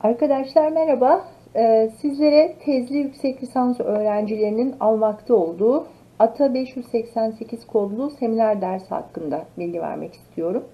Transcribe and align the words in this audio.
Arkadaşlar 0.00 0.72
merhaba. 0.72 1.24
Ee, 1.56 1.90
sizlere 2.00 2.54
tezli 2.64 2.96
yüksek 2.96 3.42
lisans 3.42 3.80
öğrencilerinin 3.80 4.74
almakta 4.80 5.34
olduğu 5.34 5.86
ATA 6.18 6.54
588 6.54 7.66
kodlu 7.66 8.10
seminer 8.10 8.60
dersi 8.60 8.88
hakkında 8.88 9.44
bilgi 9.58 9.80
vermek 9.80 10.14
istiyorum. 10.14 10.64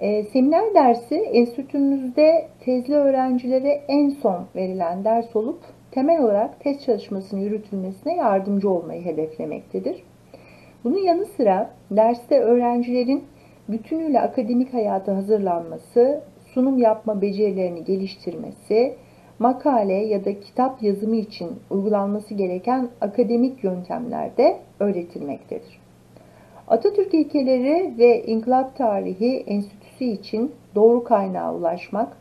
Ee, 0.00 0.22
seminer 0.22 0.74
dersi 0.74 1.14
enstitümüzde 1.14 2.48
tezli 2.60 2.94
öğrencilere 2.94 3.82
en 3.88 4.10
son 4.10 4.44
verilen 4.56 5.04
ders 5.04 5.36
olup 5.36 5.60
temel 5.90 6.22
olarak 6.22 6.60
test 6.60 6.82
çalışmasının 6.86 7.40
yürütülmesine 7.40 8.16
yardımcı 8.16 8.70
olmayı 8.70 9.04
hedeflemektedir. 9.04 10.02
Bunun 10.84 10.98
yanı 10.98 11.26
sıra 11.26 11.70
derste 11.90 12.40
öğrencilerin 12.40 13.24
bütünüyle 13.68 14.20
akademik 14.20 14.74
hayata 14.74 15.16
hazırlanması, 15.16 16.22
sunum 16.54 16.78
yapma 16.78 17.22
becerilerini 17.22 17.84
geliştirmesi, 17.84 18.94
makale 19.38 19.92
ya 19.92 20.24
da 20.24 20.40
kitap 20.40 20.82
yazımı 20.82 21.16
için 21.16 21.50
uygulanması 21.70 22.34
gereken 22.34 22.88
akademik 23.00 23.64
yöntemlerde 23.64 24.58
öğretilmektedir. 24.80 25.80
Atatürk 26.68 27.14
ilkeleri 27.14 27.94
ve 27.98 28.24
İnkılap 28.24 28.76
Tarihi 28.76 29.44
Enstitüsü 29.46 30.04
için 30.04 30.52
doğru 30.74 31.04
kaynağa 31.04 31.54
ulaşmak, 31.54 32.16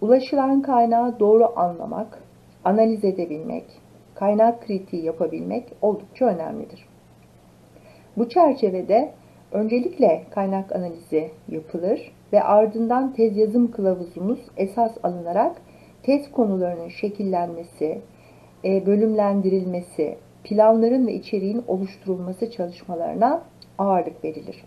ulaşılan 0.00 0.62
kaynağı 0.62 1.20
doğru 1.20 1.52
anlamak, 1.56 2.22
analiz 2.64 3.04
edebilmek, 3.04 3.64
kaynak 4.14 4.66
kritiği 4.66 5.04
yapabilmek 5.04 5.64
oldukça 5.82 6.24
önemlidir. 6.24 6.88
Bu 8.16 8.28
çerçevede 8.28 9.12
öncelikle 9.52 10.22
kaynak 10.30 10.72
analizi 10.76 11.30
yapılır 11.48 12.12
ve 12.32 12.42
ardından 12.42 13.12
tez 13.12 13.36
yazım 13.36 13.70
kılavuzumuz 13.70 14.38
esas 14.56 14.92
alınarak 15.02 15.56
tez 16.02 16.30
konularının 16.30 16.88
şekillenmesi, 16.88 17.98
e, 18.64 18.86
bölümlendirilmesi, 18.86 20.16
planların 20.44 21.06
ve 21.06 21.14
içeriğin 21.14 21.64
oluşturulması 21.68 22.50
çalışmalarına 22.50 23.42
ağırlık 23.78 24.24
verilir. 24.24 24.64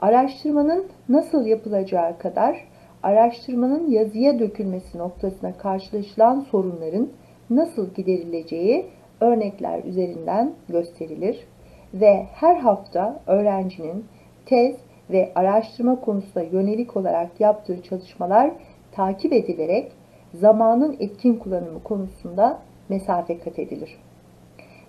Araştırmanın 0.00 0.86
nasıl 1.08 1.46
yapılacağı 1.46 2.18
kadar 2.18 2.64
araştırmanın 3.02 3.90
yazıya 3.90 4.38
dökülmesi 4.38 4.98
noktasına 4.98 5.52
karşılaşılan 5.52 6.40
sorunların 6.40 7.08
nasıl 7.50 7.94
giderileceği 7.94 8.86
örnekler 9.20 9.84
üzerinden 9.84 10.52
gösterilir 10.68 11.46
ve 11.94 12.26
her 12.34 12.56
hafta 12.56 13.20
öğrencinin 13.26 14.04
tez 14.46 14.76
ve 15.10 15.32
araştırma 15.34 16.00
konusuna 16.00 16.42
yönelik 16.42 16.96
olarak 16.96 17.40
yaptığı 17.40 17.82
çalışmalar 17.82 18.50
takip 18.92 19.32
edilerek 19.32 19.92
zamanın 20.34 20.96
etkin 21.00 21.34
kullanımı 21.34 21.82
konusunda 21.82 22.58
mesafe 22.88 23.38
kat 23.38 23.58
edilir. 23.58 23.98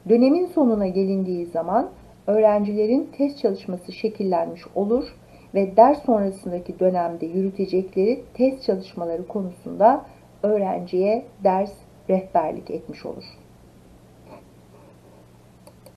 Dönemin 0.10 0.46
sonuna 0.46 0.88
gelindiği 0.88 1.46
zaman 1.46 1.90
öğrencilerin 2.28 3.10
test 3.18 3.40
çalışması 3.40 3.92
şekillenmiş 3.94 4.62
olur 4.76 5.16
ve 5.54 5.78
ders 5.78 6.04
sonrasındaki 6.04 6.80
dönemde 6.80 7.26
yürütecekleri 7.26 8.24
test 8.34 8.64
çalışmaları 8.64 9.28
konusunda 9.28 10.06
öğrenciye 10.44 11.26
ders 11.44 11.72
rehberlik 12.10 12.72
etmiş 12.72 13.06
olur. 13.06 13.24